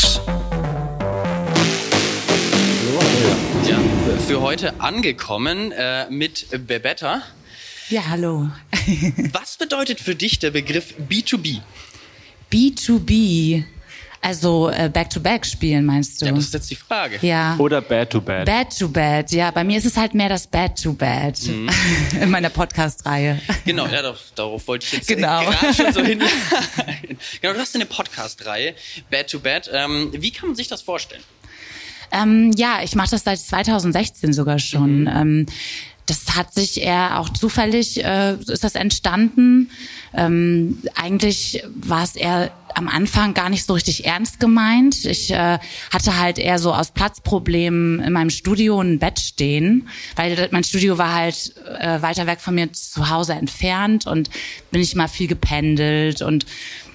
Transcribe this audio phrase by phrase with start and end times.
[0.00, 0.20] News.
[3.68, 3.78] Ja,
[4.26, 7.22] für heute angekommen äh, mit Bebetta.
[7.90, 8.50] Ja, hallo.
[9.32, 11.60] Was bedeutet für dich der Begriff B2B?
[12.50, 13.64] B2B.
[14.22, 16.26] Also äh, Back-to-Back spielen, meinst du?
[16.26, 17.18] Ja, das ist jetzt die Frage.
[17.22, 17.56] Ja.
[17.56, 18.44] Oder Bad to Bad.
[18.44, 19.50] Bad to Bad, ja.
[19.50, 21.70] Bei mir ist es halt mehr das Bad to Bad Mhm.
[22.20, 23.40] in meiner Podcast-Reihe.
[23.64, 25.40] Genau, ja, doch, darauf wollte ich jetzt Genau.
[25.50, 26.20] gerade schon so hin.
[27.40, 28.74] genau, du hast eine Podcast-Reihe,
[29.10, 29.70] Bad to Bad.
[29.72, 31.22] Ähm, wie kann man sich das vorstellen?
[32.12, 35.06] Ähm, ja, ich mache das seit 2016 sogar schon.
[35.06, 35.46] Ähm,
[36.06, 39.70] das hat sich eher auch zufällig, äh, ist das entstanden.
[40.12, 45.04] Ähm, eigentlich war es eher am Anfang gar nicht so richtig ernst gemeint.
[45.04, 45.58] Ich äh,
[45.92, 50.98] hatte halt eher so aus Platzproblemen in meinem Studio ein Bett stehen, weil mein Studio
[50.98, 54.30] war halt äh, weiter weg von mir zu Hause entfernt und
[54.70, 56.46] bin ich mal viel gependelt und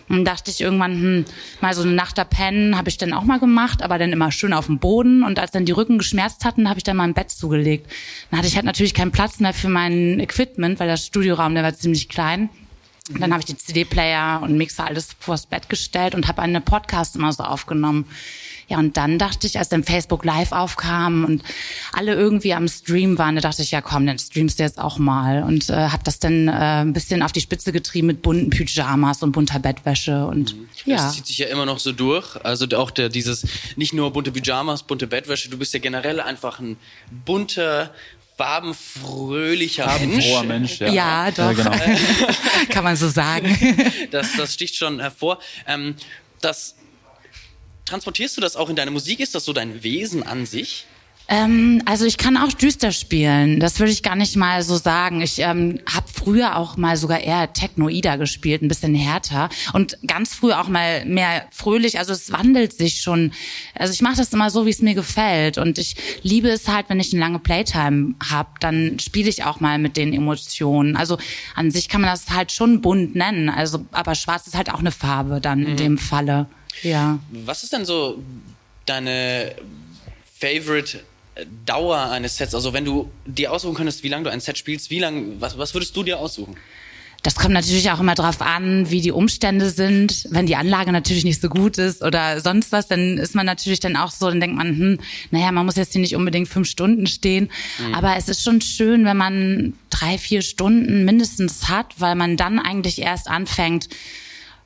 [0.08, 1.26] dann dachte ich irgendwann, hm,
[1.62, 4.32] mal so eine Nacht da pennen, habe ich dann auch mal gemacht, aber dann immer
[4.32, 5.24] schön auf dem Boden.
[5.24, 7.92] Und als dann die Rücken geschmerzt hatten, habe ich dann mal ein Bett zugelegt.
[8.30, 11.64] Dann hatte ich halt natürlich keinen Platz mehr für mein Equipment, weil der Studioraum, der
[11.64, 12.50] war ziemlich klein.
[13.10, 16.60] Und dann habe ich die CD-Player und Mixer alles vors Bett gestellt und habe eine
[16.60, 18.06] Podcast immer so aufgenommen.
[18.68, 21.44] Ja, und dann dachte ich, als dann Facebook Live aufkam und
[21.94, 24.98] alle irgendwie am Stream waren, da dachte ich, ja komm, dann streamst du jetzt auch
[24.98, 25.44] mal.
[25.44, 29.22] Und äh, habe das dann äh, ein bisschen auf die Spitze getrieben mit bunten Pyjamas
[29.22, 30.26] und bunter Bettwäsche.
[30.26, 30.96] Und ja.
[30.96, 32.44] Das zieht sich ja immer noch so durch.
[32.44, 36.60] Also auch der, dieses, nicht nur bunte Pyjamas, bunte Bettwäsche, du bist ja generell einfach
[36.60, 36.78] ein
[37.24, 37.92] bunter,
[38.38, 40.26] farbenfröhlicher Mensch.
[40.26, 40.90] Froher Mensch, ja.
[40.90, 41.56] Ja, doch.
[41.56, 41.72] genau.
[42.70, 43.56] Kann man so sagen.
[44.12, 45.40] Das, das sticht schon hervor.
[45.68, 45.96] Ähm,
[46.42, 46.76] das,
[47.86, 49.20] transportierst du das auch in deine Musik?
[49.20, 50.86] Ist das so dein Wesen an sich?
[51.28, 53.60] Ähm, also ich kann auch düster spielen.
[53.60, 55.22] Das würde ich gar nicht mal so sagen.
[55.22, 60.36] Ich ähm, habe früher auch mal sogar eher Technoida gespielt, ein bisschen härter und ganz
[60.36, 61.98] früh auch mal mehr fröhlich.
[61.98, 63.32] Also es wandelt sich schon.
[63.74, 66.90] Also ich mache das immer so, wie es mir gefällt und ich liebe es halt,
[66.90, 70.96] wenn ich eine lange Playtime habe, dann spiele ich auch mal mit den Emotionen.
[70.96, 71.18] Also
[71.56, 73.50] an sich kann man das halt schon bunt nennen.
[73.50, 76.46] Also aber Schwarz ist halt auch eine Farbe dann in dem Falle.
[76.84, 77.18] Ja.
[77.32, 78.22] Was ist denn so
[78.86, 79.56] deine
[80.40, 81.00] Favorite
[81.66, 82.56] Dauer eines Sets?
[82.56, 85.58] Also wenn du dir aussuchen könntest, wie lange du ein Set spielst, wie lang, was,
[85.58, 86.56] was würdest du dir aussuchen?
[87.24, 90.28] Das kommt natürlich auch immer drauf an, wie die Umstände sind.
[90.30, 93.80] Wenn die Anlage natürlich nicht so gut ist oder sonst was, dann ist man natürlich
[93.80, 95.00] dann auch so, dann denkt man, hm,
[95.32, 97.50] naja, man muss jetzt hier nicht unbedingt fünf Stunden stehen.
[97.94, 102.60] Aber es ist schon schön, wenn man drei, vier Stunden mindestens hat, weil man dann
[102.60, 103.90] eigentlich erst anfängt,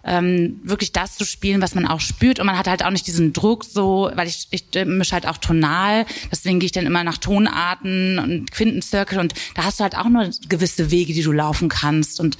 [0.04, 2.40] ähm, wirklich das zu spielen, was man auch spürt.
[2.40, 5.28] Und man hat halt auch nicht diesen Druck so, weil ich, ich äh, mische halt
[5.28, 6.06] auch tonal.
[6.32, 9.20] Deswegen gehe ich dann immer nach Tonarten und Quintenzirkel.
[9.20, 12.20] Und da hast du halt auch nur gewisse Wege, die du laufen kannst.
[12.20, 12.38] Und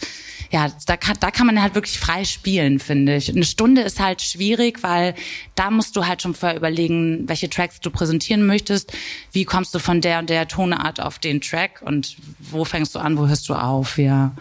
[0.52, 3.30] ja, da kann, da kann man halt wirklich frei spielen, finde ich.
[3.30, 5.14] Eine Stunde ist halt schwierig, weil
[5.56, 8.94] da musst du halt schon vorher überlegen, welche Tracks du präsentieren möchtest.
[9.32, 11.82] Wie kommst du von der und der Tonart auf den Track?
[11.84, 13.98] Und wo fängst du an, wo hörst du auf?
[13.98, 14.32] Ja.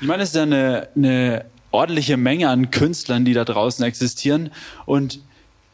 [0.00, 4.50] Ich meine, es ist ja eine, eine ordentliche Menge an Künstlern, die da draußen existieren.
[4.84, 5.20] Und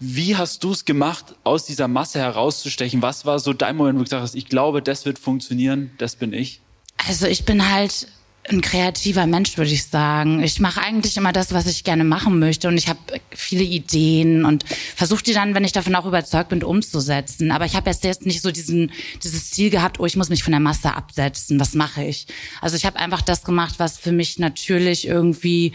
[0.00, 3.02] wie hast du es gemacht, aus dieser Masse herauszustechen?
[3.02, 6.16] Was war so dein Moment, wo du gesagt hast, ich glaube, das wird funktionieren, das
[6.16, 6.60] bin ich?
[7.06, 8.08] Also ich bin halt
[8.48, 10.42] ein kreativer Mensch, würde ich sagen.
[10.42, 12.98] Ich mache eigentlich immer das, was ich gerne machen möchte und ich habe
[13.30, 14.64] viele Ideen und
[14.96, 17.52] versuche die dann, wenn ich davon auch überzeugt bin, umzusetzen.
[17.52, 18.90] Aber ich habe jetzt jetzt nicht so diesen
[19.22, 21.60] dieses Ziel gehabt, oh, ich muss mich von der Masse absetzen.
[21.60, 22.26] Was mache ich?
[22.60, 25.72] Also ich habe einfach das gemacht, was für mich natürlich irgendwie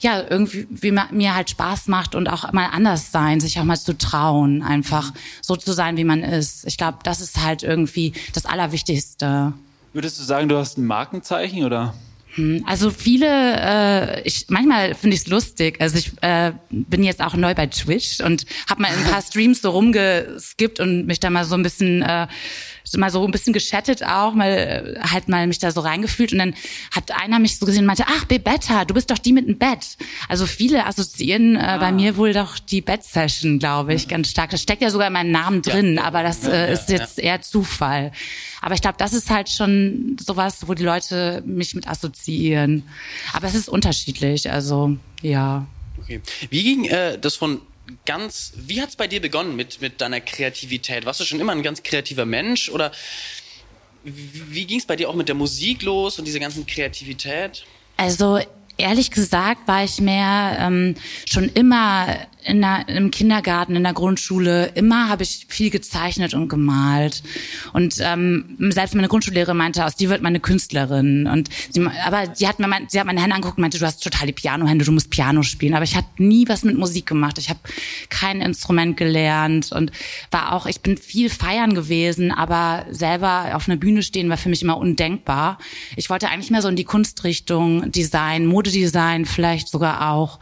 [0.00, 3.78] ja irgendwie wie mir halt Spaß macht und auch mal anders sein, sich auch mal
[3.78, 6.66] zu trauen, einfach so zu sein, wie man ist.
[6.66, 9.52] Ich glaube, das ist halt irgendwie das Allerwichtigste.
[9.92, 11.94] Würdest du sagen, du hast ein Markenzeichen oder?
[12.66, 15.80] Also viele, äh, ich manchmal finde ich es lustig.
[15.80, 19.22] Also ich äh, bin jetzt auch neu bei Twitch und habe mal in ein paar
[19.28, 22.26] Streams so rumgeskippt und mich da mal so ein bisschen äh,
[22.96, 26.38] mal so ein bisschen geschattet auch, mal äh, halt mal mich da so reingefühlt und
[26.38, 26.54] dann
[26.94, 29.58] hat einer mich so gesehen und meinte, ach Bebetta, du bist doch die mit dem
[29.58, 29.98] Bett.
[30.28, 34.50] Also viele assoziieren äh, bei mir wohl doch die Bett-Session, glaube ich, ganz stark.
[34.50, 38.12] Das steckt ja sogar in meinem Namen drin, aber das äh, ist jetzt eher Zufall.
[38.60, 42.82] Aber ich glaube, das ist halt schon sowas, wo die Leute mich mit assoziieren.
[43.32, 45.66] Aber es ist unterschiedlich, also ja.
[46.00, 46.20] Okay.
[46.50, 47.60] Wie ging äh, das von
[48.04, 51.06] ganz, wie hat's bei dir begonnen mit, mit deiner Kreativität?
[51.06, 52.92] Warst du schon immer ein ganz kreativer Mensch oder
[54.04, 57.64] wie, wie ging's bei dir auch mit der Musik los und diese ganzen Kreativität?
[57.96, 58.38] Also
[58.76, 60.94] ehrlich gesagt war ich mehr ähm,
[61.26, 66.48] schon immer in der, im Kindergarten, in der Grundschule, immer habe ich viel gezeichnet und
[66.48, 67.22] gemalt.
[67.72, 71.26] Und ähm, selbst meine Grundschullehrerin meinte, aus dir wird meine Künstlerin.
[71.26, 73.86] Und sie, aber sie hat mir mein, sie hat meine Hände angeguckt und meinte, du
[73.86, 75.74] hast total die Pianohände, du musst Piano spielen.
[75.74, 77.38] Aber ich habe nie was mit Musik gemacht.
[77.38, 77.60] Ich habe
[78.08, 79.92] kein Instrument gelernt und
[80.30, 84.48] war auch, ich bin viel feiern gewesen, aber selber auf einer Bühne stehen war für
[84.48, 85.58] mich immer undenkbar.
[85.96, 90.38] Ich wollte eigentlich mehr so in die Kunstrichtung, Design, Modedesign vielleicht sogar auch.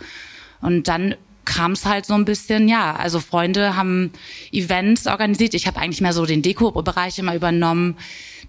[0.61, 1.15] Und dann
[1.47, 4.13] kam es halt so ein bisschen, ja, also Freunde haben
[4.53, 5.55] Events organisiert.
[5.55, 7.97] Ich habe eigentlich mehr so den Deko-Bereich immer übernommen.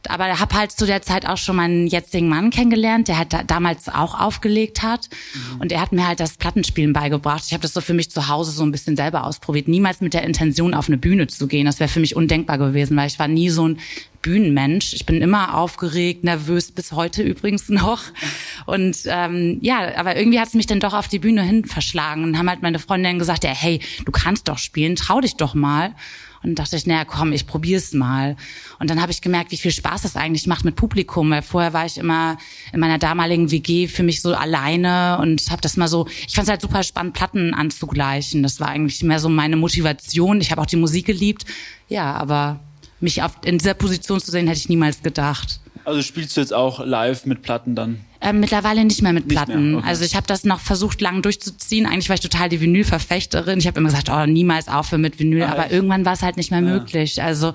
[0.09, 3.44] Aber habe halt zu der Zeit auch schon meinen jetzigen Mann kennengelernt, der halt da,
[3.44, 5.09] damals auch aufgelegt hat.
[5.33, 5.61] Mhm.
[5.61, 7.44] Und er hat mir halt das Plattenspielen beigebracht.
[7.47, 9.67] Ich habe das so für mich zu Hause so ein bisschen selber ausprobiert.
[9.67, 11.65] Niemals mit der Intention, auf eine Bühne zu gehen.
[11.65, 13.79] Das wäre für mich undenkbar gewesen, weil ich war nie so ein
[14.27, 14.94] Bühnenmensch.
[14.94, 18.01] Ich bin immer aufgeregt, nervös, bis heute übrigens noch.
[18.65, 22.25] Und ähm, ja, aber irgendwie hat es mich dann doch auf die Bühne hin verschlagen.
[22.25, 25.53] Und haben halt meine Freundin gesagt, ja, hey, du kannst doch spielen, trau dich doch
[25.53, 25.95] mal.
[26.44, 28.35] Und dachte ich, naja, komm, ich probier's mal.
[28.79, 31.30] Und dann habe ich gemerkt, wie viel Spaß das eigentlich macht mit Publikum.
[31.30, 32.38] Weil vorher war ich immer
[32.73, 36.47] in meiner damaligen WG für mich so alleine und habe das mal so, ich fand
[36.47, 38.44] es halt super spannend, Platten anzugleichen.
[38.44, 40.41] Das war eigentlich mehr so meine Motivation.
[40.41, 41.45] Ich habe auch die Musik geliebt.
[41.88, 42.59] Ja, aber
[42.99, 45.59] mich auf, in dieser Position zu sehen, hätte ich niemals gedacht.
[45.85, 48.01] Also spielst du jetzt auch live mit Platten dann?
[48.19, 49.71] Äh, mittlerweile nicht mehr mit Platten.
[49.71, 49.88] Mehr, okay.
[49.88, 51.85] Also ich habe das noch versucht, lang durchzuziehen.
[51.85, 53.59] Eigentlich war ich total die Vinyl-Verfechterin.
[53.59, 55.44] Ich habe immer gesagt, oh, niemals aufhören mit Vinyl.
[55.44, 55.73] Ah, aber echt?
[55.73, 56.67] irgendwann war es halt nicht mehr ja.
[56.67, 57.21] möglich.
[57.21, 57.53] Also ja.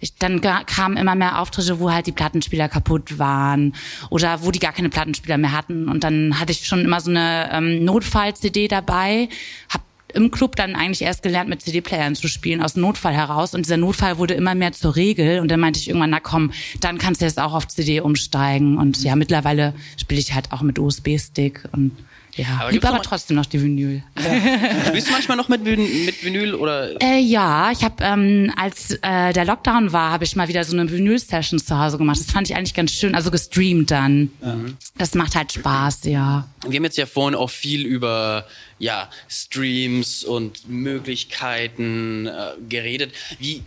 [0.00, 3.74] ich, dann kamen immer mehr Auftritte, wo halt die Plattenspieler kaputt waren
[4.10, 5.88] oder wo die gar keine Plattenspieler mehr hatten.
[5.88, 9.28] Und dann hatte ich schon immer so eine ähm, Notfall-CD dabei,
[9.68, 9.82] hab
[10.14, 13.54] im Club dann eigentlich erst gelernt, mit CD-Playern zu spielen, aus Notfall heraus.
[13.54, 15.40] Und dieser Notfall wurde immer mehr zur Regel.
[15.40, 18.78] Und dann meinte ich irgendwann, na komm, dann kannst du jetzt auch auf CD umsteigen.
[18.78, 21.92] Und ja, mittlerweile spiele ich halt auch mit USB-Stick und
[22.34, 24.02] ja, aber lieb aber trotzdem noch die Vinyl.
[24.16, 24.84] Ja.
[24.86, 27.00] Spielst du manchmal noch mit, mit Vinyl oder?
[27.02, 30.76] Äh, ja, ich habe ähm, als äh, der Lockdown war, habe ich mal wieder so
[30.76, 32.18] eine Vinyl-Session zu Hause gemacht.
[32.20, 34.30] Das fand ich eigentlich ganz schön, also gestreamt dann.
[34.40, 34.76] Mhm.
[34.96, 36.48] Das macht halt Spaß, ja.
[36.66, 38.46] Wir haben jetzt ja vorhin auch viel über
[38.78, 43.12] ja Streams und Möglichkeiten äh, geredet.
[43.38, 43.62] Wie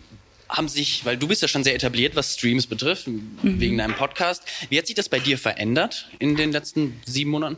[0.54, 3.60] haben sich, weil du bist ja schon sehr etabliert, was Streams betrifft, mhm.
[3.60, 4.44] wegen deinem Podcast.
[4.70, 7.58] Wie hat sich das bei dir verändert in den letzten sieben Monaten?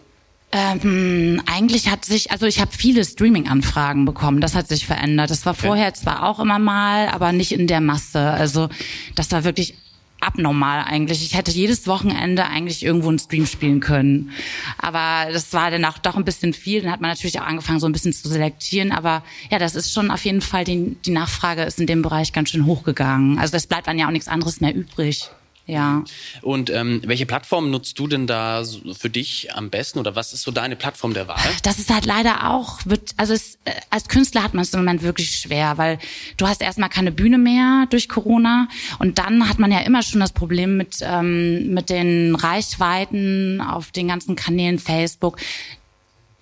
[0.58, 4.40] Ähm, eigentlich hat sich, also ich habe viele Streaming-Anfragen bekommen.
[4.40, 5.30] Das hat sich verändert.
[5.30, 8.22] Das war vorher zwar auch immer mal, aber nicht in der Masse.
[8.22, 8.70] Also
[9.16, 9.76] das war wirklich
[10.22, 11.26] abnormal eigentlich.
[11.26, 14.32] Ich hätte jedes Wochenende eigentlich irgendwo einen Stream spielen können.
[14.78, 16.82] Aber das war dann auch doch ein bisschen viel.
[16.82, 18.94] Dann hat man natürlich auch angefangen, so ein bisschen zu selektieren.
[18.94, 22.32] Aber ja, das ist schon auf jeden Fall, die, die Nachfrage ist in dem Bereich
[22.32, 23.40] ganz schön hochgegangen.
[23.40, 25.30] Also es bleibt dann ja auch nichts anderes mehr übrig.
[25.68, 26.04] Ja.
[26.42, 28.64] Und ähm, welche Plattform nutzt du denn da
[28.98, 31.40] für dich am besten oder was ist so deine Plattform der Wahl?
[31.64, 34.82] Das ist halt leider auch, wird, also es, äh, als Künstler hat man es im
[34.82, 35.98] Moment wirklich schwer, weil
[36.38, 38.68] du hast erstmal keine Bühne mehr durch Corona
[39.00, 43.92] und dann hat man ja immer schon das Problem mit, ähm, mit den Reichweiten auf
[43.92, 45.38] den ganzen Kanälen Facebook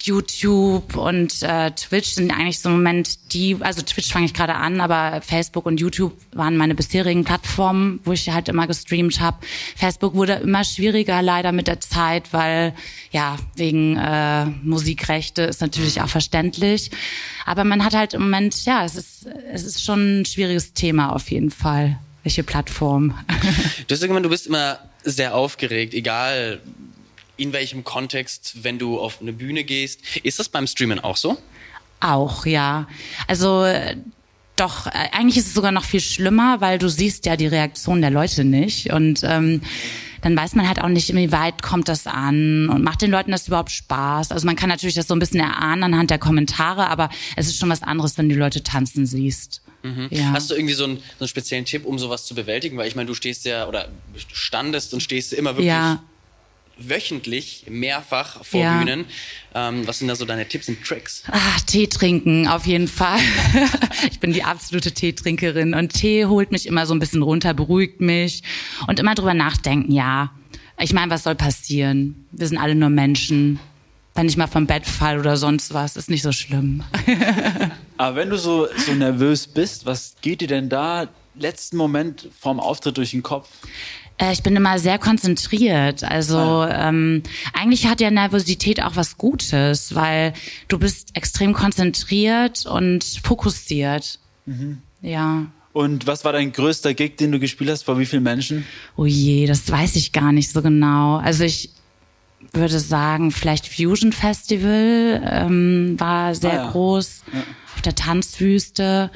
[0.06, 4.56] YouTube und äh, Twitch sind eigentlich so im Moment die, also Twitch fange ich gerade
[4.56, 9.38] an, aber Facebook und YouTube waren meine bisherigen Plattformen, wo ich halt immer gestreamt habe.
[9.78, 12.74] Facebook wurde immer schwieriger leider mit der Zeit, weil
[13.12, 16.92] ja wegen äh, Musikrechte ist natürlich auch verständlich.
[17.46, 21.14] Aber man hat halt im Moment, ja, es ist es ist schon ein schwieriges Thema
[21.14, 21.98] auf jeden Fall.
[22.24, 23.14] Welche Plattform?
[23.88, 26.60] Du hast gesagt, du bist immer sehr aufgeregt, egal
[27.44, 30.00] in welchem Kontext, wenn du auf eine Bühne gehst.
[30.24, 31.38] Ist das beim Streamen auch so?
[32.00, 32.88] Auch, ja.
[33.28, 33.66] Also
[34.56, 38.02] doch, äh, eigentlich ist es sogar noch viel schlimmer, weil du siehst ja die Reaktion
[38.02, 38.94] der Leute nicht.
[38.94, 39.62] Und ähm,
[40.22, 43.32] dann weiß man halt auch nicht, wie weit kommt das an und macht den Leuten
[43.32, 44.32] das überhaupt Spaß.
[44.32, 47.58] Also man kann natürlich das so ein bisschen erahnen anhand der Kommentare, aber es ist
[47.58, 49.62] schon was anderes, wenn du Leute tanzen siehst.
[49.82, 50.08] Mhm.
[50.12, 50.32] Ja.
[50.32, 52.78] Hast du irgendwie so einen, so einen speziellen Tipp, um sowas zu bewältigen?
[52.78, 53.90] Weil ich meine, du stehst ja oder
[54.32, 56.02] standest und stehst immer wirklich ja
[56.78, 58.78] wöchentlich mehrfach vor ja.
[58.78, 59.06] Bühnen.
[59.54, 61.24] Ähm, was sind da so deine Tipps und Tricks?
[61.32, 63.20] Ah, Tee trinken, auf jeden Fall.
[64.12, 68.02] ich bin die absolute Teetrinkerin und Tee holt mich immer so ein bisschen runter, beruhigt
[68.02, 68.44] mich
[68.88, 70.32] und immer drüber nachdenken, ja.
[70.80, 72.26] Ich meine, was soll passieren?
[72.32, 73.60] Wir sind alle nur Menschen.
[74.16, 76.84] Wenn ich mal vom Bett fall oder sonst was, ist nicht so schlimm.
[77.98, 82.60] Aber wenn du so, so nervös bist, was geht dir denn da letzten Moment vorm
[82.60, 83.50] Auftritt durch den Kopf?
[84.18, 86.04] Äh, ich bin immer sehr konzentriert.
[86.04, 86.90] Also ja.
[86.90, 90.34] ähm, eigentlich hat ja Nervosität auch was Gutes, weil
[90.68, 94.20] du bist extrem konzentriert und fokussiert.
[94.46, 94.80] Mhm.
[95.02, 95.48] Ja.
[95.74, 97.84] Und was war dein größter Gig, den du gespielt hast?
[97.84, 98.66] Vor wie vielen Menschen?
[98.96, 101.18] Oh je, das weiß ich gar nicht so genau.
[101.18, 101.72] Also ich
[102.52, 106.72] würde sagen, vielleicht Fusion Festival ähm, war sehr Ah, ja.
[106.72, 107.24] groß
[107.76, 109.10] auf der Tanzwüste.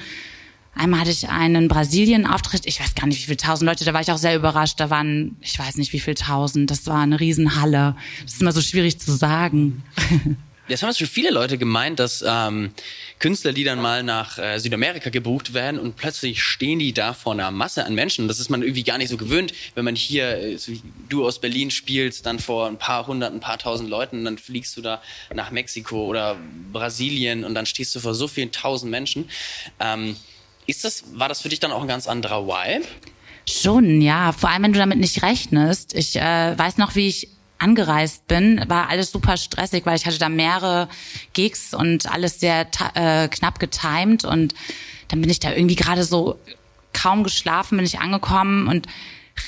[0.78, 2.66] Einmal hatte ich einen Brasilien-Auftritt.
[2.66, 3.84] Ich weiß gar nicht, wie viele tausend Leute.
[3.84, 4.80] Da war ich auch sehr überrascht.
[4.80, 6.70] Da waren, ich weiß nicht, wie viele tausend.
[6.70, 7.96] Das war eine Riesenhalle.
[8.24, 9.84] Das ist immer so schwierig zu sagen.
[10.68, 12.72] Jetzt haben es schon viele Leute gemeint, dass ähm,
[13.20, 17.32] Künstler, die dann mal nach äh, Südamerika gebucht werden und plötzlich stehen die da vor
[17.32, 18.28] einer Masse an Menschen.
[18.28, 21.26] Das ist man irgendwie gar nicht so gewöhnt, wenn man hier, äh, so wie du
[21.26, 24.82] aus Berlin spielst, dann vor ein paar hundert, ein paar tausend Leuten, dann fliegst du
[24.82, 25.02] da
[25.34, 26.36] nach Mexiko oder
[26.74, 29.30] Brasilien und dann stehst du vor so vielen tausend Menschen.
[29.80, 30.18] Ähm,
[30.68, 32.86] ist das, war das für dich dann auch ein ganz anderer Vibe?
[33.50, 34.34] Schon, ja.
[34.34, 35.96] Vor allem, wenn du damit nicht rechnest.
[35.96, 40.20] Ich äh, weiß noch, wie ich angereist bin, war alles super stressig, weil ich hatte
[40.20, 40.90] da mehrere
[41.34, 44.54] Gigs und alles sehr äh, knapp getimed und
[45.08, 46.38] dann bin ich da irgendwie gerade so
[46.94, 48.88] kaum geschlafen, bin ich angekommen und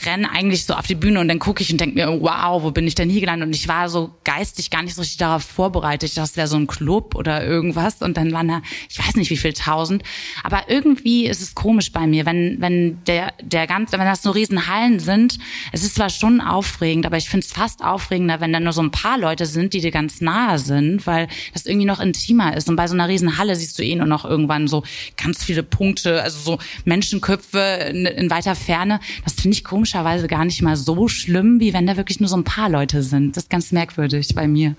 [0.05, 2.71] renne eigentlich so auf die Bühne und dann gucke ich und denke mir, wow, wo
[2.71, 3.47] bin ich denn hier gelandet?
[3.47, 6.09] Und ich war so geistig gar nicht so richtig darauf vorbereitet.
[6.09, 8.01] Ich dachte, das wäre so ein Club oder irgendwas.
[8.01, 10.03] Und dann waren da, ich weiß nicht wie viel tausend.
[10.43, 14.31] Aber irgendwie ist es komisch bei mir, wenn, wenn der, der ganze, wenn das so
[14.31, 15.39] riesen Hallen sind.
[15.71, 18.81] Es ist zwar schon aufregend, aber ich finde es fast aufregender, wenn da nur so
[18.81, 22.69] ein paar Leute sind, die dir ganz nahe sind, weil das irgendwie noch intimer ist.
[22.69, 24.83] Und bei so einer riesen Halle siehst du eh nur noch irgendwann so
[25.17, 28.99] ganz viele Punkte, also so Menschenköpfe in, in weiter Ferne.
[29.23, 32.35] Das finde ich komischerweise gar nicht mal so schlimm, wie wenn da wirklich nur so
[32.35, 33.37] ein paar Leute sind.
[33.37, 34.75] Das ist ganz merkwürdig bei mir.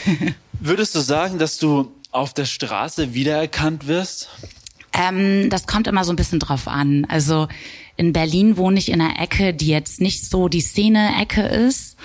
[0.60, 4.30] Würdest du sagen, dass du auf der Straße wiedererkannt wirst?
[4.94, 7.04] Ähm, das kommt immer so ein bisschen drauf an.
[7.10, 7.48] Also
[7.98, 11.98] in Berlin wohne ich in einer Ecke, die jetzt nicht so die Szene-Ecke ist.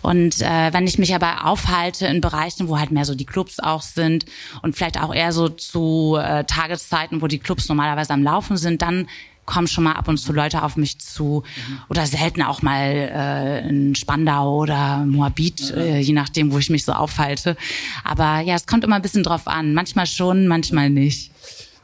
[0.00, 3.58] Und äh, wenn ich mich aber aufhalte in Bereichen, wo halt mehr so die Clubs
[3.58, 4.26] auch sind
[4.62, 8.80] und vielleicht auch eher so zu äh, Tageszeiten, wo die Clubs normalerweise am Laufen sind,
[8.80, 9.08] dann
[9.50, 11.42] kommen schon mal ab und zu Leute auf mich zu
[11.88, 16.84] oder selten auch mal äh, in Spandau oder Moabit, äh, je nachdem, wo ich mich
[16.84, 17.56] so aufhalte.
[18.04, 19.74] Aber ja, es kommt immer ein bisschen drauf an.
[19.74, 21.32] Manchmal schon, manchmal nicht.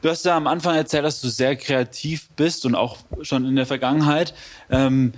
[0.01, 3.55] Du hast ja am Anfang erzählt, dass du sehr kreativ bist und auch schon in
[3.55, 4.33] der Vergangenheit.
[4.69, 5.11] Ähm,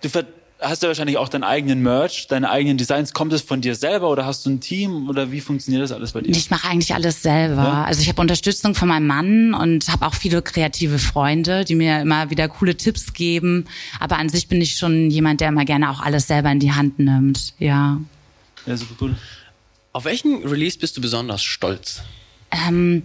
[0.00, 0.24] du ver-
[0.60, 3.12] hast ja wahrscheinlich auch deinen eigenen Merch, deine eigenen Designs.
[3.12, 6.12] Kommt es von dir selber oder hast du ein Team oder wie funktioniert das alles
[6.12, 6.30] bei dir?
[6.30, 7.62] Ich mache eigentlich alles selber.
[7.62, 7.84] Ja?
[7.84, 12.00] Also ich habe Unterstützung von meinem Mann und habe auch viele kreative Freunde, die mir
[12.00, 13.66] immer wieder coole Tipps geben.
[14.00, 16.72] Aber an sich bin ich schon jemand, der immer gerne auch alles selber in die
[16.72, 17.54] Hand nimmt.
[17.58, 18.00] Ja.
[18.66, 19.16] Ja, super cool.
[19.92, 22.02] Auf welchen Release bist du besonders stolz?
[22.50, 23.02] Ähm,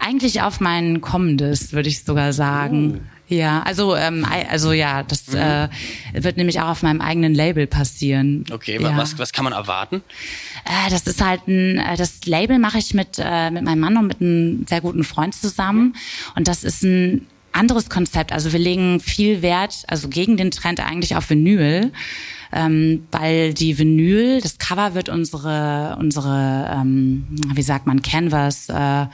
[0.00, 3.08] eigentlich auf mein kommendes, würde ich sogar sagen.
[3.28, 5.68] Ja, also ähm, also ja, das äh,
[6.12, 8.44] wird nämlich auch auf meinem eigenen Label passieren.
[8.52, 8.96] Okay, ja.
[8.96, 10.02] was, was kann man erwarten?
[10.64, 13.96] Äh, das ist halt ein, äh, das Label mache ich mit, äh, mit meinem Mann
[13.96, 15.96] und mit einem sehr guten Freund zusammen.
[16.36, 18.30] Und das ist ein anderes Konzept.
[18.30, 21.92] Also wir legen viel Wert, also gegen den Trend eigentlich auf Vinyl.
[22.52, 29.06] Ähm, weil die Vinyl, das Cover wird unsere, unsere, ähm, wie sagt man, Canvas, äh,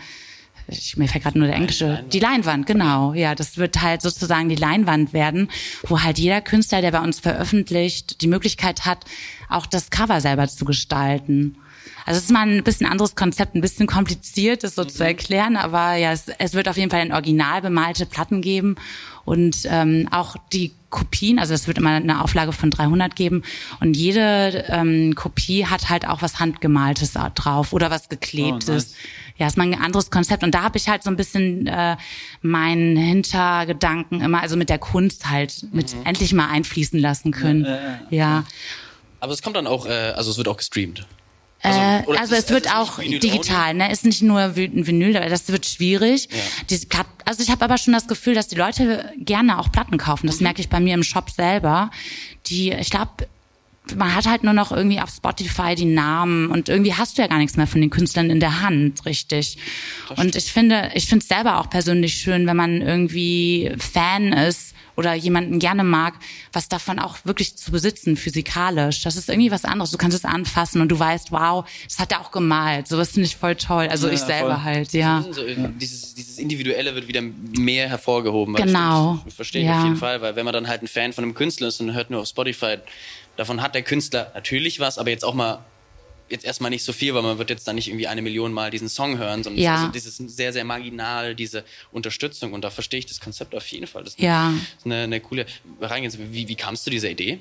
[0.68, 3.14] ich, mir fällt gerade nur der englische, die Leinwand, genau.
[3.14, 5.50] Ja, das wird halt sozusagen die Leinwand werden,
[5.88, 9.04] wo halt jeder Künstler, der bei uns veröffentlicht, die Möglichkeit hat,
[9.48, 11.56] auch das Cover selber zu gestalten.
[12.04, 15.56] Also es ist mal ein bisschen anderes Konzept, ein bisschen kompliziert, das so zu erklären,
[15.56, 18.76] aber ja, es, es wird auf jeden Fall ein original bemalte Platten geben
[19.24, 23.42] und ähm, auch die Kopien, also es wird immer eine Auflage von 300 geben
[23.80, 28.68] und jede ähm, Kopie hat halt auch was handgemaltes drauf oder was geklebtes.
[28.68, 28.94] Oh, nice.
[29.38, 31.96] Ja, ist mal ein anderes Konzept und da habe ich halt so ein bisschen äh,
[32.42, 37.66] meinen Hintergedanken immer, also mit der Kunst halt mit endlich mal einfließen lassen können.
[38.10, 38.44] ja.
[39.20, 41.06] Aber es kommt dann auch, äh, also es wird auch gestreamt.
[41.62, 43.92] Also, äh, also ist es wird auch digital, ne?
[43.92, 46.28] Ist nicht nur ein Vinyl, das wird schwierig.
[46.70, 49.96] Diese Plat- also ich habe aber schon das Gefühl, dass die Leute gerne auch Platten
[49.96, 50.26] kaufen.
[50.26, 50.30] Mhm.
[50.30, 51.92] Das merke ich bei mir im Shop selber.
[52.46, 53.10] Die, ich glaube,
[53.96, 57.28] man hat halt nur noch irgendwie auf Spotify die Namen und irgendwie hast du ja
[57.28, 59.58] gar nichts mehr von den Künstlern in der Hand, richtig.
[60.16, 64.74] Und ich finde, ich finde es selber auch persönlich schön, wenn man irgendwie Fan ist
[64.94, 66.14] oder jemanden gerne mag,
[66.52, 69.02] was davon auch wirklich zu besitzen, physikalisch.
[69.02, 69.90] Das ist irgendwie was anderes.
[69.90, 72.88] Du kannst es anfassen und du weißt, wow, das hat er auch gemalt.
[72.88, 73.88] Sowas finde ich voll toll.
[73.88, 74.64] Also Ja, ich selber voll.
[74.64, 75.24] halt, ja.
[75.30, 75.42] So,
[75.80, 78.54] dieses, dieses Individuelle wird wieder mehr hervorgehoben.
[78.54, 79.14] Genau.
[79.14, 79.78] stimmt, Ich verstehe ich Ja.
[79.78, 81.94] auf jeden Fall, weil wenn man dann halt ein Fan von einem Künstler ist und
[81.94, 82.76] hört nur auf Spotify,
[83.36, 85.64] davon hat der Künstler natürlich was, aber jetzt auch mal
[86.28, 88.70] jetzt erstmal nicht so viel, weil man wird jetzt dann nicht irgendwie eine Million Mal
[88.70, 89.74] diesen Song hören, sondern Ja.
[89.76, 93.86] also dieses sehr, sehr marginal, diese Unterstützung und da verstehe ich das Konzept auf jeden
[93.86, 94.02] Fall.
[94.04, 94.54] Das ist Ja.
[94.84, 95.44] eine, eine, coole
[95.78, 96.32] Herangehensweise.
[96.32, 97.38] Wie, wie kamst du dieser Idee?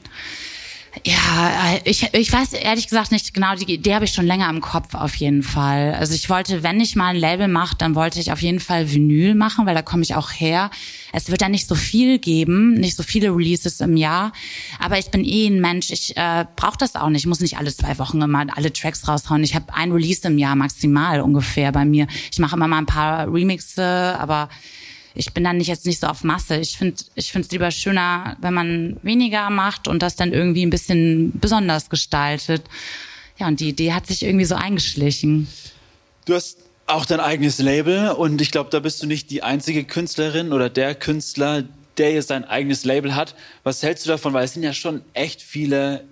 [1.05, 4.49] Ja, äh, ich, ich weiß ehrlich gesagt nicht genau, die Idee habe ich schon länger
[4.49, 5.93] im Kopf auf jeden Fall.
[5.93, 8.91] Also ich wollte, wenn ich mal ein Label mache, dann wollte ich auf jeden Fall
[8.91, 10.69] Vinyl machen, weil da komme ich auch her.
[11.13, 14.33] Es wird da nicht so viel geben, nicht so viele Releases im Jahr,
[14.79, 17.21] aber ich bin eh ein Mensch, ich äh, brauche das auch nicht.
[17.21, 19.43] Ich muss nicht alle zwei Wochen immer alle Tracks raushauen.
[19.43, 22.07] Ich habe ein Release im Jahr maximal ungefähr bei mir.
[22.31, 24.49] Ich mache immer mal ein paar Remixe, aber
[25.13, 26.57] ich bin dann nicht jetzt nicht so auf Masse.
[26.57, 30.65] Ich finde ich finde es lieber schöner, wenn man weniger macht und das dann irgendwie
[30.65, 32.63] ein bisschen besonders gestaltet.
[33.37, 35.47] Ja, und die Idee hat sich irgendwie so eingeschlichen.
[36.25, 39.83] Du hast auch dein eigenes Label und ich glaube, da bist du nicht die einzige
[39.83, 41.63] Künstlerin oder der Künstler,
[41.97, 43.35] der jetzt sein eigenes Label hat.
[43.63, 44.33] Was hältst du davon?
[44.33, 46.03] Weil es sind ja schon echt viele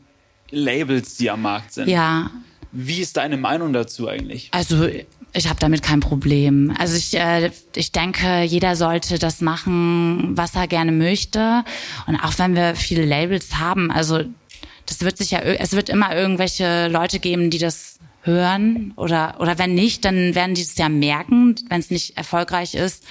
[0.52, 1.90] Labels, die am Markt sind.
[1.90, 2.32] Ja.
[2.72, 4.50] Wie ist deine Meinung dazu eigentlich?
[4.52, 4.88] Also
[5.34, 6.74] ich habe damit kein Problem.
[6.78, 11.64] Also ich, äh, ich denke, jeder sollte das machen, was er gerne möchte.
[12.08, 14.22] Und auch wenn wir viele Labels haben, also
[14.86, 19.58] das wird sich ja, es wird immer irgendwelche Leute geben, die das hören oder oder
[19.58, 23.04] wenn nicht, dann werden die es ja merken, wenn es nicht erfolgreich ist.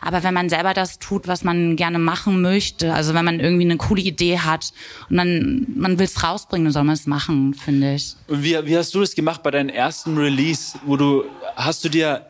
[0.00, 3.64] Aber wenn man selber das tut, was man gerne machen möchte, also wenn man irgendwie
[3.64, 4.72] eine coole Idee hat
[5.10, 8.14] und dann man will es rausbringen, dann soll man es machen, finde ich.
[8.28, 11.24] Und wie, wie hast du das gemacht bei deinem ersten Release, wo du
[11.56, 12.26] hast du dir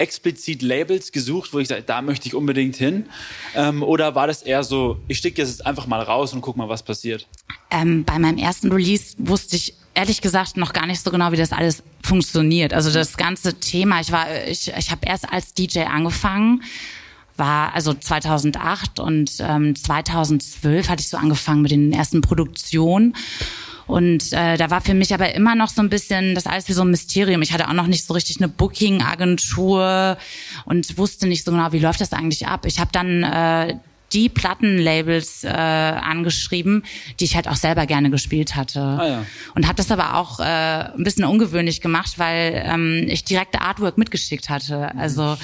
[0.00, 3.06] explizit Labels gesucht, wo ich sage, da möchte ich unbedingt hin?
[3.54, 6.68] Ähm, oder war das eher so, ich stecke jetzt einfach mal raus und guck mal,
[6.68, 7.28] was passiert?
[7.70, 11.36] Ähm, bei meinem ersten Release wusste ich ehrlich gesagt noch gar nicht so genau, wie
[11.36, 12.72] das alles funktioniert.
[12.72, 16.62] Also das ganze Thema, ich war, ich, ich habe erst als DJ angefangen
[17.40, 23.16] war also 2008 und ähm, 2012 hatte ich so angefangen mit den ersten Produktionen.
[23.88, 26.74] Und äh, da war für mich aber immer noch so ein bisschen das alles wie
[26.74, 27.42] so ein Mysterium.
[27.42, 30.16] Ich hatte auch noch nicht so richtig eine Booking-Agentur
[30.64, 32.66] und wusste nicht so genau, wie läuft das eigentlich ab.
[32.66, 33.78] Ich habe dann äh,
[34.12, 36.84] die Plattenlabels äh, angeschrieben,
[37.18, 38.80] die ich halt auch selber gerne gespielt hatte.
[38.80, 39.26] Ah, ja.
[39.56, 43.98] Und habe das aber auch äh, ein bisschen ungewöhnlich gemacht, weil ähm, ich direkte Artwork
[43.98, 44.94] mitgeschickt hatte.
[44.96, 45.36] Also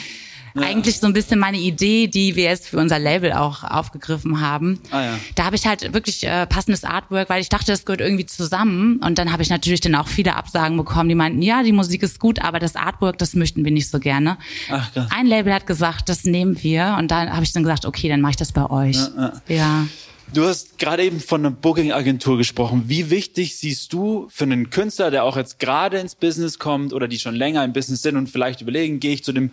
[0.57, 0.67] ja.
[0.67, 4.81] eigentlich so ein bisschen meine Idee, die wir jetzt für unser Label auch aufgegriffen haben.
[4.91, 5.19] Ah, ja.
[5.35, 8.99] Da habe ich halt wirklich äh, passendes Artwork, weil ich dachte, das gehört irgendwie zusammen.
[8.99, 12.03] Und dann habe ich natürlich dann auch viele Absagen bekommen, die meinten, ja, die Musik
[12.03, 14.39] ist gut, aber das Artwork, das möchten wir nicht so gerne.
[14.71, 15.09] Ach, krass.
[15.11, 16.97] Ein Label hat gesagt, das nehmen wir.
[16.99, 18.97] Und dann habe ich dann gesagt, okay, dann mache ich das bei euch.
[18.97, 19.33] ja.
[19.49, 19.87] ja.
[20.33, 22.85] Du hast gerade eben von einer Booking-Agentur gesprochen.
[22.87, 27.07] Wie wichtig siehst du für einen Künstler, der auch jetzt gerade ins Business kommt oder
[27.07, 29.53] die schon länger im Business sind und vielleicht überlegen, gehe ich zu dem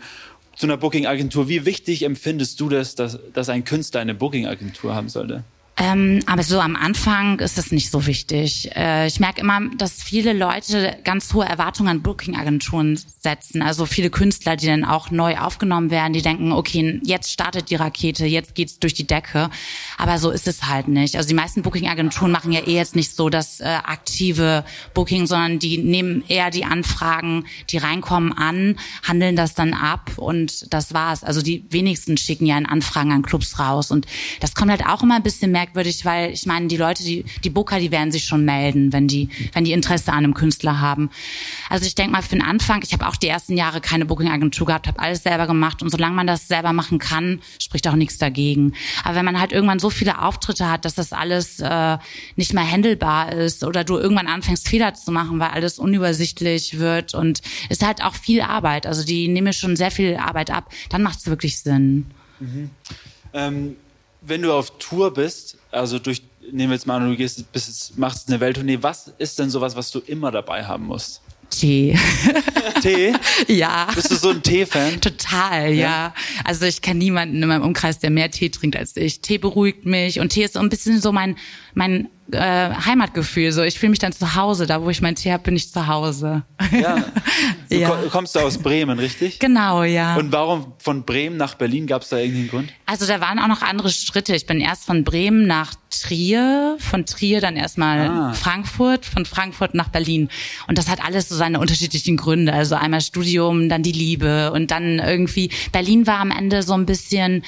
[0.56, 1.48] zu einer Booking-Agentur.
[1.48, 5.44] Wie wichtig empfindest du das, dass, dass ein Künstler eine Booking-Agentur haben sollte?
[5.76, 8.70] Ähm, aber so am Anfang ist es nicht so wichtig.
[8.76, 13.64] Äh, ich merke immer, dass viele Leute ganz hohe Erwartungen an Booking-Agenturen setzen.
[13.64, 17.76] Also viele Künstler, die dann auch neu aufgenommen werden, die denken, okay, jetzt startet die
[17.76, 19.50] Rakete, jetzt geht's durch die Decke.
[19.98, 21.16] Aber so ist es halt nicht.
[21.16, 25.58] Also die meisten Booking-Agenturen machen ja eh jetzt nicht so das äh, aktive Booking, sondern
[25.58, 31.24] die nehmen eher die Anfragen, die reinkommen, an, handeln das dann ab und das war's.
[31.24, 33.90] Also die wenigsten schicken ja Anfragen an Clubs raus.
[33.90, 34.06] Und
[34.40, 37.24] das kommt halt auch immer ein bisschen mehr merkwürdig, weil ich meine, die Leute, die,
[37.44, 40.82] die Booker, die werden sich schon melden, wenn die, wenn die Interesse an einem Künstler
[40.82, 41.10] haben.
[41.70, 44.68] Also ich denke mal für den Anfang, ich habe auch die ersten Jahre keine Booking-Agentur
[44.68, 48.18] gehabt, habe alles selber gemacht und solange man das selber machen kann, spricht auch nichts
[48.18, 48.74] dagegen.
[49.04, 51.98] Aber wenn man halt irgendwann so viele Auftritte hat, dass das alles äh,
[52.36, 57.14] nicht mehr handelbar ist oder du irgendwann anfängst Fehler zu machen, weil alles unübersichtlich wird
[57.14, 58.86] und ist halt auch viel Arbeit.
[58.86, 62.08] Also die nehmen schon sehr viel Arbeit ab, dann macht es wirklich Sinn.
[62.40, 62.70] Mhm.
[63.34, 63.76] Ähm,
[64.26, 67.98] wenn du auf Tour bist, also durch, nehmen wir jetzt mal an, du gehst, bist,
[67.98, 71.22] machst eine Welttournee, was ist denn sowas, was du immer dabei haben musst?
[71.50, 71.98] Tee.
[72.82, 73.14] Tee?
[73.48, 73.88] ja.
[73.94, 75.02] Bist du so ein Tee-Fan?
[75.02, 75.82] Total, ja.
[75.82, 76.14] ja.
[76.44, 79.22] Also ich kenne niemanden in meinem Umkreis, der mehr Tee trinkt als ich.
[79.22, 81.38] Tee beruhigt mich und Tee ist so ein bisschen so mein,
[81.76, 83.52] mein äh, Heimatgefühl.
[83.52, 84.66] So, ich fühle mich dann zu Hause.
[84.66, 86.44] Da, wo ich meinen Tee habe, bin ich zu Hause.
[86.72, 87.04] Ja.
[87.70, 87.90] Du ja.
[88.12, 89.40] kommst du aus Bremen, richtig?
[89.40, 90.16] Genau, ja.
[90.16, 91.88] Und warum von Bremen nach Berlin?
[91.88, 92.74] Gab es da irgendeinen Grund?
[92.86, 94.36] Also da waren auch noch andere Schritte.
[94.36, 98.34] Ich bin erst von Bremen nach Trier, von Trier dann erstmal ah.
[98.34, 100.30] Frankfurt, von Frankfurt nach Berlin.
[100.68, 102.54] Und das hat alles so seine unterschiedlichen Gründe.
[102.54, 106.86] Also einmal Studium, dann die Liebe und dann irgendwie Berlin war am Ende so ein
[106.86, 107.44] bisschen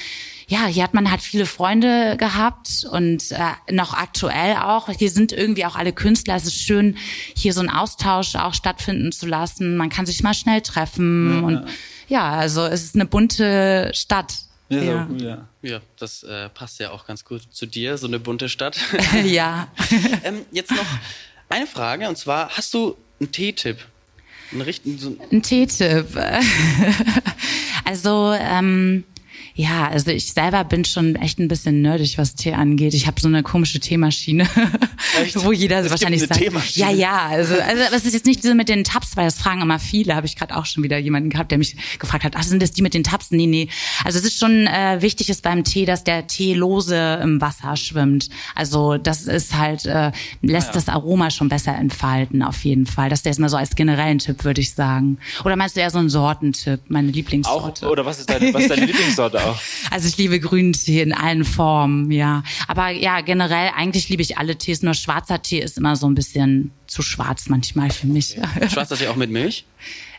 [0.48, 4.88] ja, hier hat man halt viele Freunde gehabt und äh, noch aktuell auch.
[4.88, 6.36] Hier sind irgendwie auch alle Künstler.
[6.36, 6.96] Es ist schön,
[7.34, 9.76] hier so einen Austausch auch stattfinden zu lassen.
[9.76, 11.66] Man kann sich mal schnell treffen ja, und ja.
[12.08, 14.34] ja, also es ist eine bunte Stadt.
[14.68, 15.08] Ja, ja.
[15.10, 15.48] So, ja.
[15.62, 18.78] ja das äh, passt ja auch ganz gut zu dir, so eine bunte Stadt.
[19.24, 19.66] ja.
[20.22, 20.86] ähm, jetzt noch
[21.48, 23.78] eine Frage und zwar, hast du einen Teetipp?
[24.52, 26.06] Einen richtigen, so ein Teetipp.
[27.84, 29.02] also, ähm,
[29.58, 32.92] Ja, also ich selber bin schon echt ein bisschen nerdig, was Tee angeht.
[32.92, 34.46] Ich habe so eine komische Teemaschine,
[35.36, 36.90] wo jeder Es wahrscheinlich sagt, Teemaschine?
[36.90, 39.62] ja, ja, also also das ist jetzt nicht diese mit den Tabs, weil das fragen
[39.62, 40.14] immer viele.
[40.14, 42.72] Habe ich gerade auch schon wieder jemanden gehabt, der mich gefragt hat, ach, sind das
[42.72, 43.30] die mit den Tabs?
[43.30, 43.68] Nee, nee.
[44.04, 47.76] Also es ist schon äh, wichtig ist beim Tee, dass der Tee lose im Wasser
[47.76, 48.28] schwimmt.
[48.54, 50.74] Also das ist halt äh, lässt Ah, ja.
[50.74, 53.08] das Aroma schon besser entfalten auf jeden Fall.
[53.08, 55.16] Das ist mal so als generellen Tipp, würde ich sagen.
[55.46, 57.88] Oder meinst du eher so einen Sortentipp, meine Auch, Lieblingssorte?
[57.88, 59.45] oder was ist deine, was ist deine Lieblingssorte
[59.90, 62.42] Also ich liebe Grüntee in allen Formen, ja.
[62.68, 64.82] Aber ja, generell eigentlich liebe ich alle Tees.
[64.82, 68.38] Nur schwarzer Tee ist immer so ein bisschen zu schwarz manchmal für mich.
[68.72, 69.66] Schwarzer Tee auch mit Milch?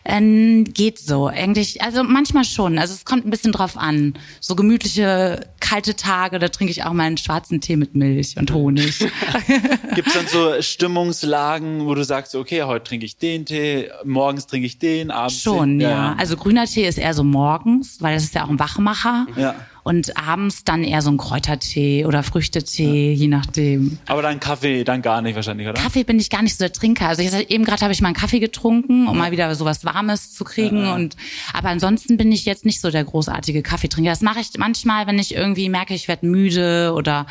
[0.08, 1.28] ähm, geht so.
[1.28, 2.80] Eigentlich, also manchmal schon.
[2.80, 4.14] Also es kommt ein bisschen drauf an.
[4.40, 8.54] So gemütliche, kalte Tage, da trinke ich auch mal einen schwarzen Tee mit Milch und
[8.54, 9.00] Honig.
[9.96, 14.48] Gibt es dann so Stimmungslagen, wo du sagst, okay, heute trinke ich den Tee, morgens
[14.48, 15.90] trinke ich den, abends Schon, den?
[15.90, 16.16] ja.
[16.18, 19.28] Also grüner Tee ist eher so morgens, weil das ist ja auch ein Wachmacher.
[19.36, 19.56] Ja.
[19.88, 24.00] Und abends dann eher so ein Kräutertee oder Früchtetee, je nachdem.
[24.06, 25.82] Aber dann Kaffee, dann gar nicht wahrscheinlich, oder?
[25.82, 27.08] Kaffee bin ich gar nicht so der Trinker.
[27.08, 30.34] Also jetzt, eben gerade habe ich mal einen Kaffee getrunken, um mal wieder sowas Warmes
[30.34, 30.92] zu kriegen.
[30.92, 31.16] Und
[31.54, 34.10] aber ansonsten bin ich jetzt nicht so der großartige Kaffeetrinker.
[34.10, 37.26] Das mache ich manchmal, wenn ich irgendwie merke, ich werde müde oder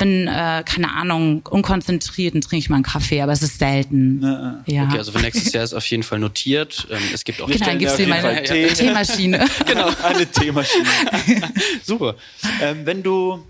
[0.00, 3.20] bin äh, keine Ahnung unkonzentriert, dann trinke ich mal einen Kaffee.
[3.20, 4.22] Aber es ist selten.
[4.66, 4.86] Ja.
[4.86, 6.88] Okay, also für nächstes Jahr ist auf jeden Fall notiert.
[6.90, 8.66] Ähm, es gibt auch genau, dann jeden meine Fall Tee.
[8.68, 9.46] Teemaschine.
[9.66, 10.84] Genau, eine Teemaschine.
[11.84, 12.16] super.
[12.60, 13.44] ähm, wenn du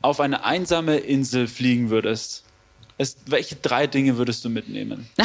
[0.00, 2.44] auf eine einsame Insel fliegen würdest,
[2.96, 5.08] es, welche drei Dinge würdest du mitnehmen?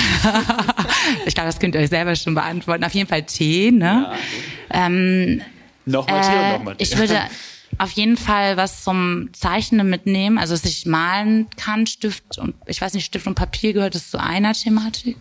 [1.26, 2.84] Ich glaube, das könnt ihr euch selber schon beantworten.
[2.84, 4.14] Auf jeden Fall Tee, ne?
[4.70, 5.42] Ähm,
[5.86, 6.84] Nochmal Tee und Äh, nochmal Tee.
[6.84, 7.20] ich würde
[7.78, 12.82] auf jeden Fall was zum Zeichnen mitnehmen, also dass ich malen kann, Stift und ich
[12.82, 15.18] weiß nicht, Stift und Papier gehört das zu einer Thematik.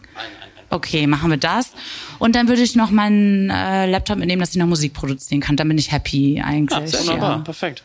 [0.71, 1.73] Okay, machen wir das.
[2.19, 5.57] Und dann würde ich noch meinen äh, Laptop mitnehmen, dass ich noch Musik produzieren kann.
[5.57, 6.91] Dann bin ich happy eigentlich.
[6.91, 7.39] Sehr wunderbar, ja.
[7.39, 7.83] perfekt.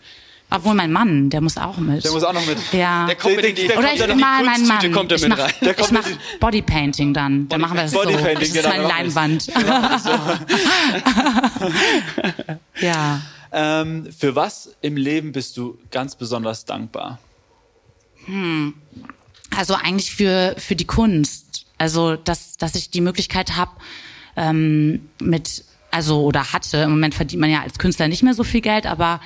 [0.49, 2.05] Obwohl mein Mann, der muss auch mit.
[2.05, 2.57] Der muss auch noch mit.
[2.71, 3.05] ja.
[3.05, 4.91] Der kommt mit in die, Der Oder kommt ich dann mal meinen Mann.
[4.93, 5.51] Kommt er ich mit mach, rein.
[5.61, 7.49] Der kommt ich mach mit Bodypainting dann.
[7.49, 7.97] Dann machen wir das so.
[7.99, 9.47] Bodypainting, Das ist genau, meine Leinwand.
[12.81, 13.21] ja.
[13.51, 17.19] Ähm, für was im Leben bist du ganz besonders dankbar?
[19.55, 21.65] Also eigentlich für, für die Kunst.
[21.77, 23.71] Also, dass, dass ich die Möglichkeit habe,
[24.35, 28.43] ähm, mit, also, oder hatte, im Moment verdient man ja als Künstler nicht mehr so
[28.43, 29.21] viel Geld, aber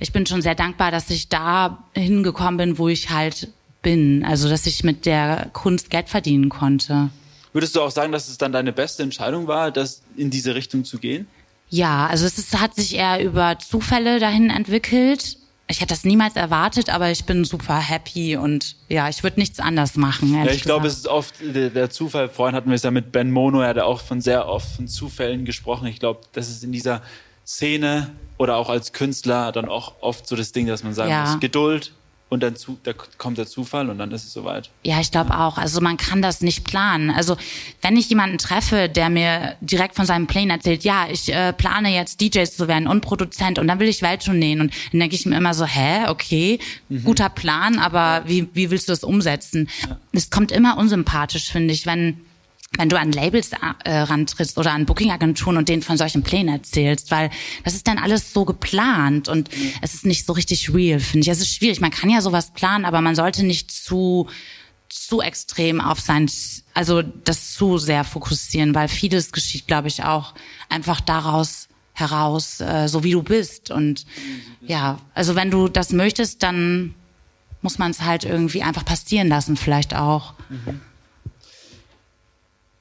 [0.00, 3.52] ich bin schon sehr dankbar, dass ich da hingekommen bin, wo ich halt
[3.82, 4.24] bin.
[4.24, 7.10] Also, dass ich mit der Kunst Geld verdienen konnte.
[7.52, 10.84] Würdest du auch sagen, dass es dann deine beste Entscheidung war, das in diese Richtung
[10.84, 11.26] zu gehen?
[11.70, 15.36] Ja, also es ist, hat sich eher über Zufälle dahin entwickelt.
[15.70, 19.60] Ich hätte das niemals erwartet, aber ich bin super happy und ja, ich würde nichts
[19.60, 20.34] anders machen.
[20.34, 22.30] Ja, ich glaube, es ist oft der, der Zufall.
[22.30, 24.88] Vorhin hatten wir es ja mit Ben Mono, er hat auch von sehr oft von
[24.88, 25.86] Zufällen gesprochen.
[25.88, 27.02] Ich glaube, das ist in dieser
[27.46, 31.26] Szene oder auch als Künstler dann auch oft so das Ding, dass man sagen Ja.
[31.32, 31.92] muss, Geduld
[32.30, 34.70] und dann zu, da kommt der Zufall und dann ist es soweit.
[34.84, 35.56] Ja, ich glaube auch.
[35.56, 37.10] Also man kann das nicht planen.
[37.10, 37.36] Also
[37.80, 41.94] wenn ich jemanden treffe, der mir direkt von seinem Plänen erzählt, ja, ich äh, plane
[41.94, 45.24] jetzt DJ zu werden und Produzent und dann will ich Welttourneen und dann denke ich
[45.24, 46.58] mir immer so, hä, okay,
[47.04, 49.68] guter Plan, aber wie, wie willst du das umsetzen?
[50.12, 52.20] Es kommt immer unsympathisch, finde ich, wenn
[52.76, 53.50] wenn du an Labels
[53.84, 57.30] äh, rantrittst oder an Bookingagenturen und denen von solchen Plänen erzählst, weil
[57.64, 59.50] das ist dann alles so geplant und
[59.80, 61.28] es ist nicht so richtig real, finde ich.
[61.28, 61.80] Es ist schwierig.
[61.80, 64.28] Man kann ja sowas planen, aber man sollte nicht zu
[64.88, 66.30] zu extrem auf sein,
[66.72, 70.32] also das zu sehr fokussieren, weil vieles geschieht, glaube ich, auch
[70.70, 73.70] einfach daraus heraus, äh, so wie du bist.
[73.70, 74.06] Und
[74.62, 76.94] ja, also wenn du das möchtest, dann
[77.60, 80.34] muss man es halt irgendwie einfach passieren lassen, vielleicht auch.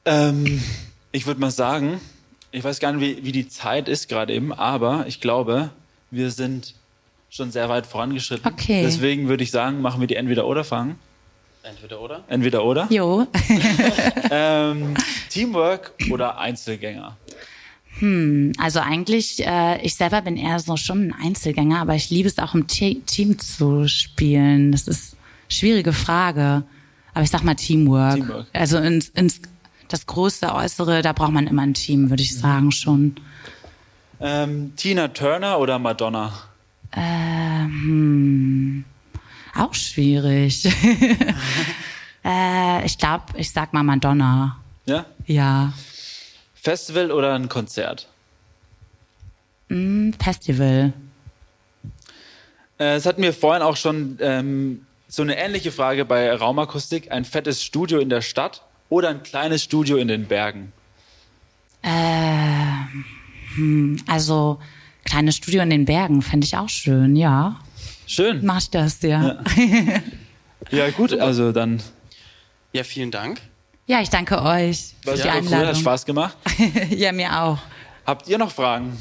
[0.07, 0.63] Ähm,
[1.11, 1.99] ich würde mal sagen,
[2.51, 5.69] ich weiß gar nicht, wie, wie die Zeit ist gerade eben, aber ich glaube,
[6.09, 6.73] wir sind
[7.29, 8.51] schon sehr weit vorangeschritten.
[8.51, 8.81] Okay.
[8.83, 10.97] Deswegen würde ich sagen, machen wir die Entweder-Oder-Fragen.
[11.63, 12.23] Entweder oder?
[12.27, 12.87] Entweder oder.
[12.89, 13.27] Jo.
[14.31, 14.93] Ähm,
[15.29, 17.15] Teamwork oder Einzelgänger?
[18.57, 22.37] Also eigentlich, äh, ich selber bin eher so schon ein Einzelgänger, aber ich liebe es
[22.37, 24.71] auch im Te Team zu spielen.
[24.71, 26.63] Das ist eine schwierige Frage.
[27.13, 28.15] Aber ich sag mal Teamwork.
[28.15, 28.47] Teamwork.
[28.53, 29.41] Also ins, ins
[29.89, 33.15] das größte Äußere, da braucht man immer ein Team, würde ich sagen schon.
[34.19, 36.33] Ähm, Tina Turner oder Madonna?
[39.55, 40.65] Auch schwierig.
[42.25, 44.57] äh, ich glaube, ich sag mal Madonna.
[44.85, 45.05] Ja?
[45.25, 45.73] Ja.
[46.55, 48.07] Festival oder ein Konzert?
[49.69, 50.93] Hm, Festival.
[52.79, 57.11] Äh, Es hatten wir vorhin auch schon ähm, so eine ähnliche Frage bei Raumakustik.
[57.11, 60.71] Ein fettes Studio in der Stadt oder ein kleines Studio in den Bergen?
[64.07, 64.59] Also
[65.05, 67.59] kleines Studio in den Bergen fände ich auch schön, ja.
[68.05, 68.45] Schön.
[68.45, 69.37] Mach ich das, ja.
[70.71, 71.81] Ja, gut, also dann
[72.73, 73.41] Ja, vielen Dank.
[73.85, 75.75] Ja, ich danke euch für war die super cool, hat Einladung.
[75.81, 76.37] Spaß gemacht.
[76.89, 77.57] ja, mir auch.
[78.05, 78.97] Habt ihr noch Fragen?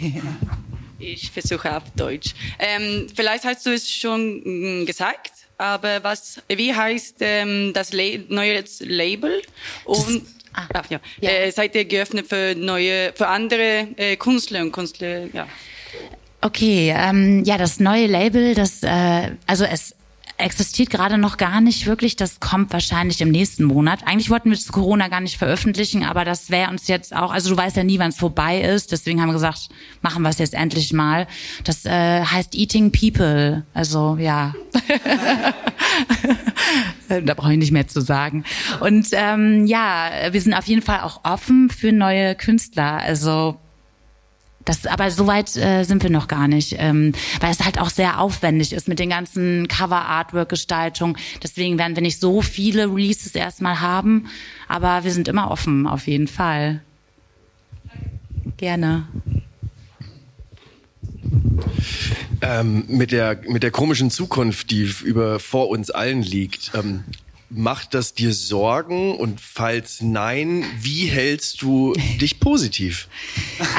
[1.02, 2.32] Ich versuche auf Deutsch.
[2.60, 8.04] Ähm, vielleicht hast du es schon mm, gesagt, aber was, wie heißt ähm, das La
[8.28, 9.42] neue Label?
[9.84, 11.00] Und ah, ah, ja.
[11.20, 11.30] ja.
[11.30, 15.26] Äh, seid ihr geöffnet für neue, für andere äh, Künstler und Künstler?
[15.32, 15.48] Ja.
[16.40, 19.94] Okay, ähm, ja, das neue Label, das, äh, also es
[20.42, 22.16] existiert gerade noch gar nicht wirklich.
[22.16, 24.00] Das kommt wahrscheinlich im nächsten Monat.
[24.06, 27.50] Eigentlich wollten wir zu Corona gar nicht veröffentlichen, aber das wäre uns jetzt auch, also
[27.50, 28.92] du weißt ja nie, wann es vorbei ist.
[28.92, 29.68] Deswegen haben wir gesagt,
[30.00, 31.26] machen wir es jetzt endlich mal.
[31.64, 33.64] Das äh, heißt Eating People.
[33.74, 34.54] Also ja.
[37.08, 38.44] da brauche ich nicht mehr zu sagen.
[38.80, 42.98] Und ähm, ja, wir sind auf jeden Fall auch offen für neue Künstler.
[42.98, 43.58] Also
[44.64, 48.20] das, aber soweit äh, sind wir noch gar nicht, ähm, weil es halt auch sehr
[48.20, 51.16] aufwendig ist mit den ganzen Cover-Artwork-Gestaltung.
[51.42, 54.26] Deswegen werden wir nicht so viele Releases erstmal haben,
[54.68, 56.80] aber wir sind immer offen, auf jeden Fall.
[58.56, 59.08] Gerne.
[62.40, 67.04] Ähm, mit, der, mit der komischen Zukunft, die über vor uns allen liegt, ähm,
[67.54, 69.16] macht das dir Sorgen?
[69.16, 73.08] Und falls nein, wie hältst du dich positiv?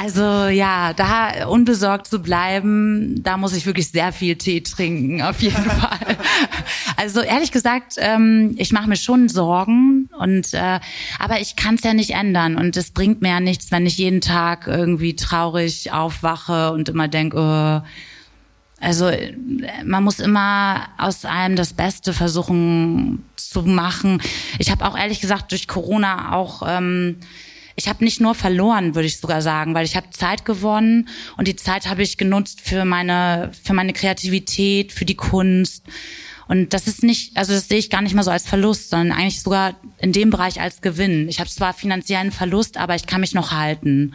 [0.02, 5.42] Also ja, da unbesorgt zu bleiben, da muss ich wirklich sehr viel Tee trinken, auf
[5.42, 6.18] jeden Fall.
[6.98, 10.80] Also ehrlich gesagt, ähm, ich mache mir schon Sorgen und äh,
[11.20, 13.98] aber ich kann es ja nicht ändern und es bringt mir ja nichts, wenn ich
[13.98, 17.88] jeden Tag irgendwie traurig aufwache und immer denke, oh,
[18.84, 19.10] also
[19.86, 24.22] man muss immer aus allem das Beste versuchen zu machen.
[24.60, 27.18] Ich habe auch ehrlich gesagt durch Corona auch, ähm,
[27.76, 31.48] ich habe nicht nur verloren, würde ich sogar sagen, weil ich habe Zeit gewonnen und
[31.48, 35.84] die Zeit habe ich genutzt für meine für meine Kreativität, für die Kunst.
[36.50, 39.18] Und das ist nicht, also das sehe ich gar nicht mal so als Verlust, sondern
[39.18, 41.30] eigentlich sogar in dem Bereich als Gewinn.
[41.30, 44.14] Ich habe zwar finanziellen Verlust, aber ich kann mich noch halten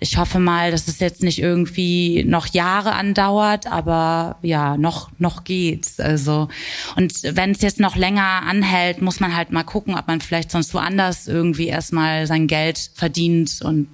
[0.00, 5.44] ich hoffe mal, dass es jetzt nicht irgendwie noch Jahre andauert, aber ja, noch noch
[5.44, 5.98] geht's.
[5.98, 6.48] Also
[6.96, 10.50] und wenn es jetzt noch länger anhält, muss man halt mal gucken, ob man vielleicht
[10.50, 13.88] sonst woanders irgendwie erstmal sein Geld verdient und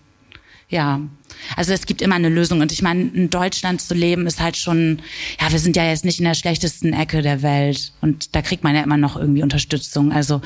[0.69, 1.01] ja.
[1.57, 4.57] Also es gibt immer eine Lösung und ich meine, in Deutschland zu leben ist halt
[4.57, 5.01] schon,
[5.41, 8.63] ja, wir sind ja jetzt nicht in der schlechtesten Ecke der Welt und da kriegt
[8.63, 10.13] man ja immer noch irgendwie Unterstützung.
[10.13, 10.41] Also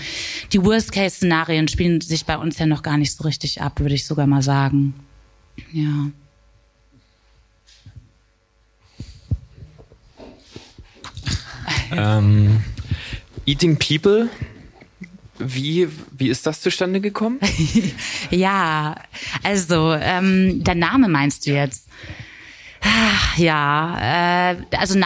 [0.52, 4.06] die Worst-Case-Szenarien spielen sich bei uns ja noch gar nicht so richtig ab, würde ich
[4.06, 4.94] sogar mal sagen.
[5.72, 6.10] Ja.
[11.90, 12.62] Ähm,
[13.46, 14.28] Eating People,
[15.38, 17.40] wie, wie ist das zustande gekommen?
[18.30, 18.94] ja,
[19.42, 21.88] also ähm, der Name meinst du jetzt?
[22.80, 24.98] Ah, Ja, äh, also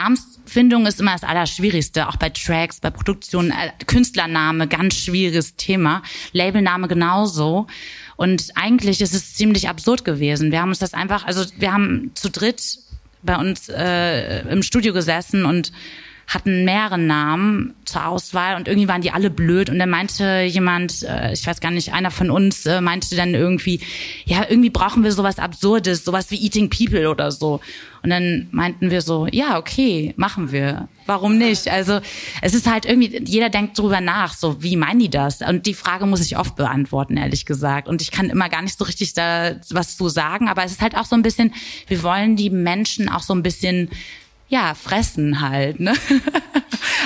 [0.52, 3.52] Namensfindung ist immer das Allerschwierigste, auch bei Tracks, bei Produktionen.
[3.52, 6.02] Äh, Künstlername, ganz schwieriges Thema.
[6.32, 7.66] Labelname genauso.
[8.16, 10.52] Und eigentlich ist es ziemlich absurd gewesen.
[10.52, 12.78] Wir haben uns das einfach, also wir haben zu dritt
[13.22, 15.72] bei uns äh, im Studio gesessen und
[16.32, 21.02] hatten mehrere Namen zur Auswahl und irgendwie waren die alle blöd und dann meinte jemand,
[21.02, 23.80] äh, ich weiß gar nicht, einer von uns äh, meinte dann irgendwie,
[24.24, 27.60] ja, irgendwie brauchen wir sowas Absurdes, sowas wie Eating People oder so.
[28.02, 30.88] Und dann meinten wir so, ja, okay, machen wir.
[31.06, 31.68] Warum nicht?
[31.70, 32.00] Also
[32.40, 35.40] es ist halt irgendwie, jeder denkt drüber nach, so wie meinen die das?
[35.40, 37.88] Und die Frage muss ich oft beantworten, ehrlich gesagt.
[37.88, 40.80] Und ich kann immer gar nicht so richtig da was zu sagen, aber es ist
[40.80, 41.54] halt auch so ein bisschen,
[41.86, 43.90] wir wollen die Menschen auch so ein bisschen
[44.52, 45.94] ja, fressen halt, ne?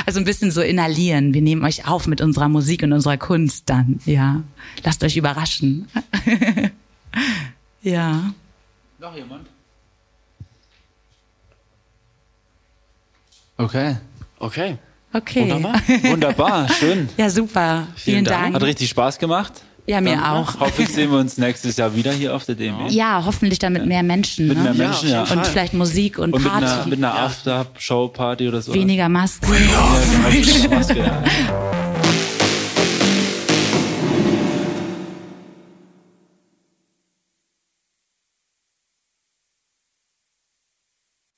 [0.05, 1.35] Also ein bisschen so inhalieren.
[1.35, 4.43] Wir nehmen euch auf mit unserer Musik und unserer Kunst dann, ja.
[4.85, 5.89] Lasst euch überraschen.
[7.83, 8.33] ja.
[9.01, 9.49] Noch jemand?
[13.57, 13.97] Okay.
[14.39, 14.79] Okay.
[15.13, 15.51] Okay.
[15.51, 15.81] Wunderbar.
[16.03, 17.09] Wunderbar, schön.
[17.17, 17.89] Ja, super.
[17.97, 18.43] Vielen, Dank.
[18.43, 18.55] Dank.
[18.57, 19.55] Hat richtig Spaß gemacht.
[19.87, 20.59] Ja, mir auch.
[20.59, 22.89] Hoffentlich sehen wir uns nächstes Jahr wieder hier auf der DMW.
[22.89, 24.49] Ja, hoffentlich dann mit mehr Menschen.
[24.49, 24.65] Mit ne?
[24.65, 25.23] mehr Menschen, ja.
[25.23, 26.67] Und vielleicht Musik und, Und mit Party.
[26.67, 28.75] einer, mit einer After-Show-Party oder so.
[28.75, 29.47] Weniger Masken.
[29.53, 29.59] Ja,
[30.31, 31.73] genau,